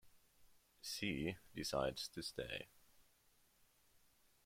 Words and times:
She 0.81 1.37
decides 1.53 2.07
to 2.07 2.23
stay. 2.23 2.69